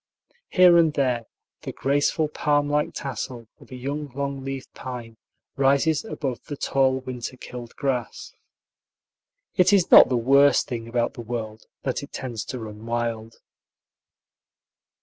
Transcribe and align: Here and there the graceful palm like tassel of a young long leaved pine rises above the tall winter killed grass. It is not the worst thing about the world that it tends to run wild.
Here 0.49 0.77
and 0.79 0.91
there 0.95 1.27
the 1.61 1.71
graceful 1.71 2.27
palm 2.27 2.67
like 2.67 2.91
tassel 2.95 3.45
of 3.59 3.69
a 3.69 3.75
young 3.75 4.07
long 4.15 4.43
leaved 4.43 4.73
pine 4.73 5.17
rises 5.57 6.03
above 6.03 6.43
the 6.45 6.57
tall 6.57 7.01
winter 7.01 7.37
killed 7.37 7.75
grass. 7.75 8.33
It 9.57 9.71
is 9.71 9.91
not 9.91 10.09
the 10.09 10.17
worst 10.17 10.67
thing 10.67 10.87
about 10.87 11.13
the 11.13 11.21
world 11.21 11.67
that 11.83 12.01
it 12.01 12.11
tends 12.11 12.43
to 12.45 12.57
run 12.57 12.83
wild. 12.87 13.35